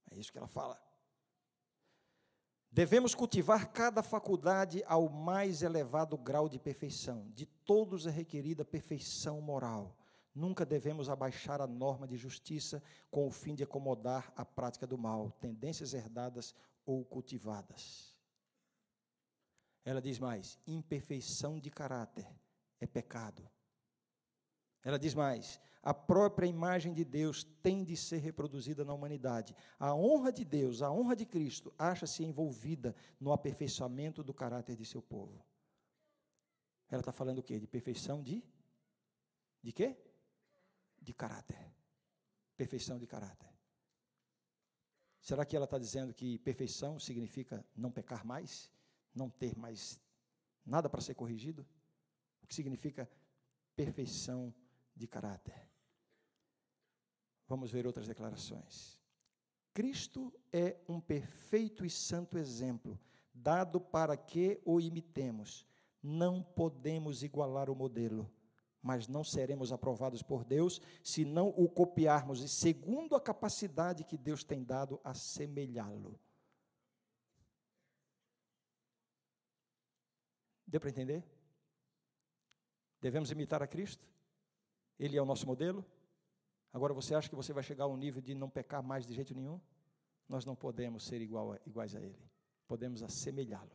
[0.09, 0.81] É isso que ela fala.
[2.77, 7.27] Devemos cultivar cada faculdade ao mais elevado grau de perfeição.
[7.33, 9.97] De todos é requerida perfeição moral.
[10.31, 14.95] Nunca devemos abaixar a norma de justiça com o fim de acomodar a prática do
[14.95, 16.53] mal, tendências herdadas
[16.85, 18.15] ou cultivadas.
[19.83, 22.27] Ela diz mais: imperfeição de caráter
[22.79, 23.49] é pecado.
[24.83, 29.55] Ela diz mais: a própria imagem de Deus tem de ser reproduzida na humanidade.
[29.79, 34.85] A honra de Deus, a honra de Cristo, acha-se envolvida no aperfeiçoamento do caráter de
[34.85, 35.45] seu povo.
[36.89, 37.57] Ela está falando o quê?
[37.57, 38.43] De perfeição de?
[39.63, 39.95] De quê?
[41.01, 41.73] De caráter.
[42.57, 43.49] Perfeição de caráter.
[45.21, 48.69] Será que ela está dizendo que perfeição significa não pecar mais?
[49.15, 49.97] Não ter mais
[50.65, 51.65] nada para ser corrigido?
[52.43, 53.09] O que significa
[53.73, 54.53] perfeição
[54.93, 55.66] de caráter?
[57.47, 58.99] Vamos ver outras declarações.
[59.73, 62.99] Cristo é um perfeito e santo exemplo,
[63.33, 65.65] dado para que o imitemos.
[66.01, 68.29] Não podemos igualar o modelo,
[68.81, 74.17] mas não seremos aprovados por Deus se não o copiarmos e segundo a capacidade que
[74.17, 76.19] Deus tem dado a semelhá-lo.
[80.65, 81.23] Deu para entender?
[82.99, 84.05] Devemos imitar a Cristo?
[84.99, 85.85] Ele é o nosso modelo?
[86.77, 89.11] Agora você acha que você vai chegar a um nível de não pecar mais de
[89.11, 89.59] jeito nenhum?
[90.29, 92.21] Nós não podemos ser igual a, iguais a Ele,
[92.67, 93.71] podemos assemelhá-lo.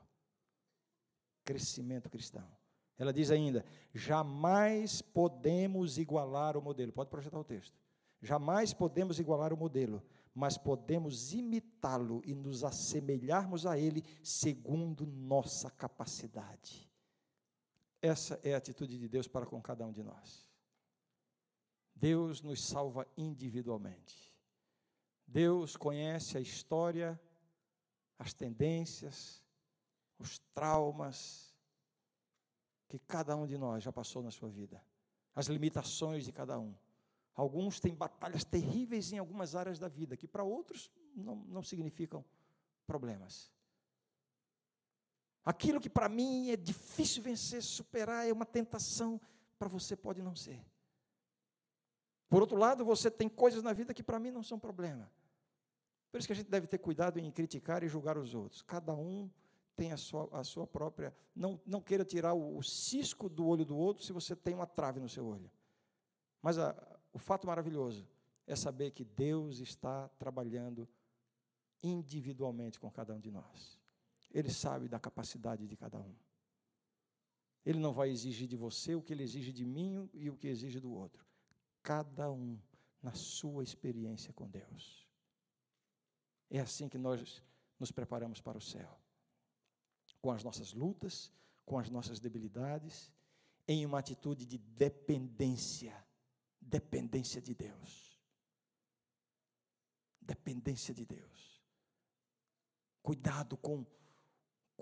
[1.44, 2.48] Crescimento cristão.
[2.96, 6.92] Ela diz ainda: jamais podemos igualar o modelo.
[6.92, 7.76] Pode projetar o texto.
[8.20, 10.00] Jamais podemos igualar o modelo,
[10.32, 16.88] mas podemos imitá-lo e nos assemelharmos a ele segundo nossa capacidade.
[18.00, 20.51] Essa é a atitude de Deus para com cada um de nós.
[21.94, 24.32] Deus nos salva individualmente.
[25.26, 27.20] Deus conhece a história,
[28.18, 29.42] as tendências,
[30.18, 31.54] os traumas
[32.88, 34.84] que cada um de nós já passou na sua vida,
[35.34, 36.74] as limitações de cada um.
[37.34, 42.22] Alguns têm batalhas terríveis em algumas áreas da vida, que para outros não, não significam
[42.86, 43.50] problemas.
[45.44, 49.20] Aquilo que para mim é difícil vencer, superar, é uma tentação,
[49.58, 50.62] para você pode não ser.
[52.32, 55.06] Por outro lado, você tem coisas na vida que para mim não são problema.
[56.10, 58.62] Por isso que a gente deve ter cuidado em criticar e julgar os outros.
[58.62, 59.30] Cada um
[59.76, 61.14] tem a sua, a sua própria.
[61.36, 64.66] Não, não queira tirar o, o cisco do olho do outro se você tem uma
[64.66, 65.50] trave no seu olho.
[66.40, 66.74] Mas a,
[67.12, 68.08] o fato maravilhoso
[68.46, 70.88] é saber que Deus está trabalhando
[71.82, 73.78] individualmente com cada um de nós.
[74.30, 76.14] Ele sabe da capacidade de cada um.
[77.62, 80.48] Ele não vai exigir de você o que ele exige de mim e o que
[80.48, 81.30] exige do outro
[81.82, 82.58] cada um
[83.02, 85.06] na sua experiência com Deus.
[86.50, 87.42] É assim que nós
[87.78, 89.00] nos preparamos para o céu.
[90.20, 91.32] Com as nossas lutas,
[91.64, 93.10] com as nossas debilidades,
[93.66, 95.94] em uma atitude de dependência,
[96.60, 98.20] dependência de Deus.
[100.20, 101.60] Dependência de Deus.
[103.02, 103.84] Cuidado com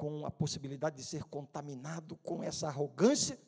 [0.01, 3.39] com a possibilidade de ser contaminado com essa arrogância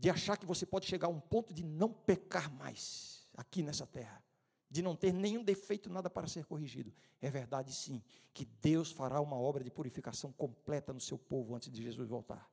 [0.00, 3.86] de achar que você pode chegar a um ponto de não pecar mais aqui nessa
[3.86, 4.24] terra,
[4.70, 6.90] de não ter nenhum defeito, nada para ser corrigido.
[7.20, 11.70] É verdade, sim, que Deus fará uma obra de purificação completa no seu povo antes
[11.70, 12.50] de Jesus voltar.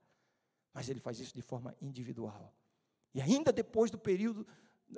[0.74, 2.54] Mas Ele faz isso de forma individual.
[3.14, 4.46] E ainda depois do período,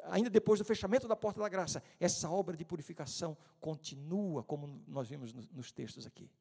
[0.06, 5.08] ainda depois do fechamento da porta da graça, essa obra de purificação continua, como nós
[5.08, 6.32] vimos nos textos aqui.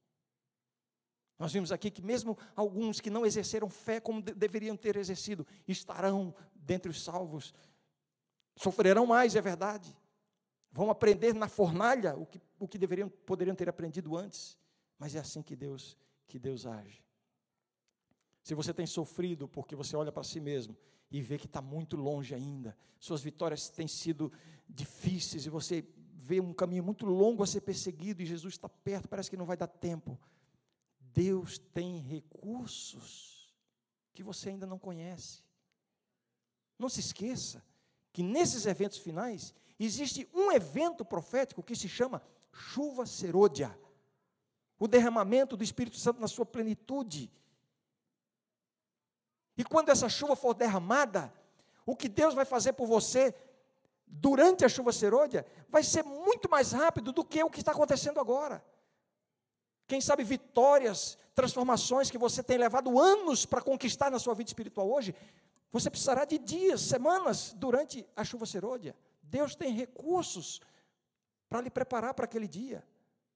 [1.39, 5.47] Nós vimos aqui que mesmo alguns que não exerceram fé como de deveriam ter exercido,
[5.67, 7.55] estarão dentre os salvos.
[8.57, 9.97] Sofrerão mais, é verdade.
[10.73, 14.59] Vão aprender na fornalha o que, o que deveriam, poderiam ter aprendido antes.
[14.99, 17.05] Mas é assim que Deus, que Deus age.
[18.43, 20.77] Se você tem sofrido porque você olha para si mesmo
[21.11, 22.77] e vê que está muito longe ainda.
[22.99, 24.33] Suas vitórias têm sido
[24.69, 29.09] difíceis e você vê um caminho muito longo a ser perseguido e Jesus está perto,
[29.09, 30.19] parece que não vai dar tempo.
[31.13, 33.55] Deus tem recursos
[34.15, 35.43] que você ainda não conhece.
[36.79, 37.65] Não se esqueça
[38.13, 43.79] que nesses eventos finais existe um evento profético que se chama chuva serôdia
[44.79, 47.31] o derramamento do Espírito Santo na sua plenitude.
[49.57, 51.33] E quando essa chuva for derramada,
[51.85, 53.35] o que Deus vai fazer por você
[54.07, 58.21] durante a chuva serôdia vai ser muito mais rápido do que o que está acontecendo
[58.21, 58.65] agora.
[59.89, 64.89] Quem sabe vitórias, transformações que você tem levado anos para conquistar na sua vida espiritual
[64.89, 65.15] hoje,
[65.73, 68.95] você precisará de dias, semanas durante a chuva serôdia.
[69.23, 70.61] Deus tem recursos
[71.49, 72.87] para lhe preparar para aquele dia.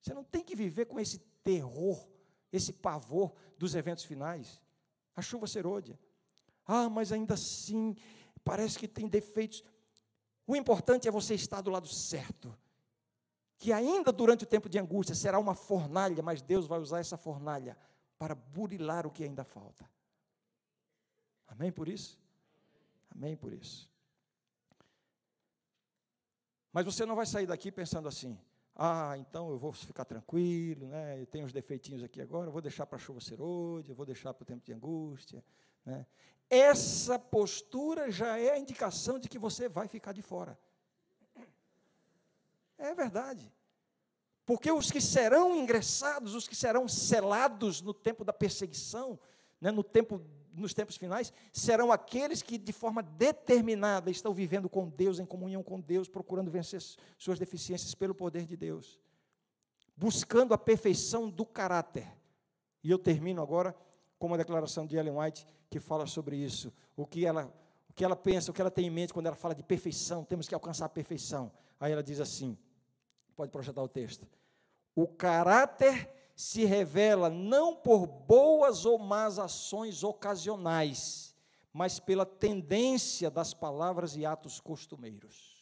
[0.00, 2.06] Você não tem que viver com esse terror,
[2.52, 4.60] esse pavor dos eventos finais.
[5.16, 5.98] A chuva serôdia.
[6.66, 7.96] Ah, mas ainda assim,
[8.44, 9.64] parece que tem defeitos.
[10.46, 12.54] O importante é você estar do lado certo.
[13.62, 17.16] Que ainda durante o tempo de angústia será uma fornalha, mas Deus vai usar essa
[17.16, 17.78] fornalha
[18.18, 19.88] para burilar o que ainda falta.
[21.46, 22.20] Amém por isso?
[23.08, 23.88] Amém por isso.
[26.72, 28.36] Mas você não vai sair daqui pensando assim:
[28.74, 31.20] ah, então eu vou ficar tranquilo, né?
[31.20, 34.04] Eu tenho uns defeitinhos aqui agora, vou deixar para a chuva ser hoje, eu vou
[34.04, 35.44] deixar para o tempo de angústia.
[35.84, 36.04] Né?
[36.50, 40.58] Essa postura já é a indicação de que você vai ficar de fora.
[42.82, 43.52] É verdade.
[44.44, 49.18] Porque os que serão ingressados, os que serão selados no tempo da perseguição,
[49.60, 50.20] né, no tempo
[50.52, 55.62] nos tempos finais, serão aqueles que, de forma determinada, estão vivendo com Deus, em comunhão
[55.62, 56.82] com Deus, procurando vencer
[57.16, 59.00] suas deficiências pelo poder de Deus,
[59.96, 62.06] buscando a perfeição do caráter.
[62.84, 63.74] E eu termino agora
[64.18, 67.50] com uma declaração de Ellen White que fala sobre isso, o que ela,
[67.88, 70.24] o que ela pensa, o que ela tem em mente quando ela fala de perfeição,
[70.24, 71.50] temos que alcançar a perfeição.
[71.80, 72.58] Aí ela diz assim:
[73.32, 74.26] pode projetar o texto.
[74.94, 81.34] O caráter se revela não por boas ou más ações ocasionais,
[81.72, 85.52] mas pela tendência das palavras e atos costumeiros.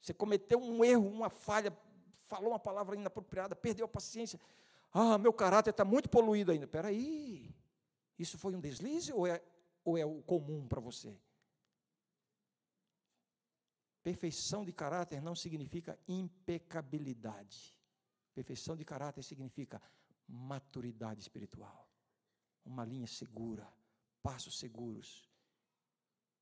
[0.00, 1.76] Você cometeu um erro, uma falha,
[2.26, 4.38] falou uma palavra inapropriada, perdeu a paciência.
[4.92, 6.64] Ah, meu caráter está muito poluído ainda.
[6.64, 7.52] Espera aí,
[8.18, 9.42] isso foi um deslize ou é,
[9.84, 11.18] ou é o comum para você?
[14.06, 17.76] Perfeição de caráter não significa impecabilidade.
[18.32, 19.82] Perfeição de caráter significa
[20.28, 21.90] maturidade espiritual.
[22.64, 23.68] Uma linha segura,
[24.22, 25.28] passos seguros.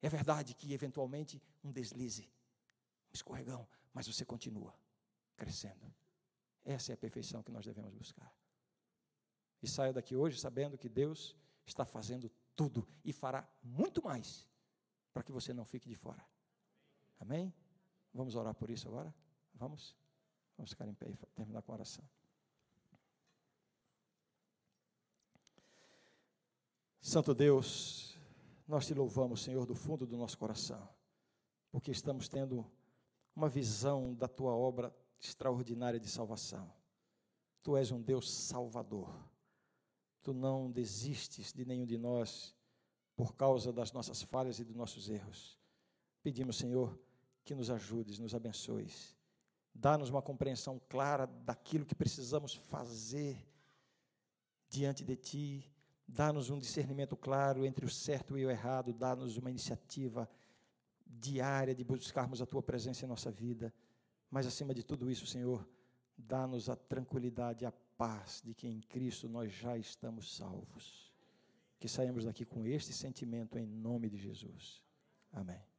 [0.03, 2.31] É verdade que eventualmente um deslize,
[3.11, 4.79] um escorregão, mas você continua
[5.35, 5.91] crescendo.
[6.67, 8.31] Essa é a perfeição que nós devemos buscar.
[9.63, 11.35] E saia daqui hoje sabendo que Deus
[11.65, 14.47] está fazendo tudo e fará muito mais
[15.15, 16.34] para que você não fique de fora.
[17.19, 17.53] Amém?
[18.13, 19.15] Vamos orar por isso agora?
[19.55, 19.97] Vamos?
[20.57, 22.05] Vamos ficar em pé e terminar com a oração.
[27.01, 28.19] Santo Deus,
[28.67, 30.89] nós te louvamos, Senhor, do fundo do nosso coração,
[31.71, 32.65] porque estamos tendo
[33.37, 36.73] uma visão da tua obra extraordinária de salvação.
[37.63, 39.13] Tu és um Deus salvador.
[40.23, 42.55] Tu não desistes de nenhum de nós
[43.17, 45.59] por causa das nossas falhas e dos nossos erros.
[46.23, 46.99] Pedimos, Senhor,
[47.45, 49.15] que nos ajudes, nos abençoes.
[49.75, 53.45] Dá-nos uma compreensão clara daquilo que precisamos fazer
[54.69, 55.73] diante de Ti.
[56.07, 58.93] Dá-nos um discernimento claro entre o certo e o errado.
[58.93, 60.29] Dá-nos uma iniciativa
[61.05, 63.75] diária de buscarmos a Tua presença em nossa vida.
[64.31, 65.69] Mas, acima de tudo isso, Senhor,
[66.17, 71.13] dá-nos a tranquilidade, a paz de que em Cristo nós já estamos salvos.
[71.79, 74.83] Que saímos daqui com este sentimento em nome de Jesus.
[75.33, 75.74] Amém.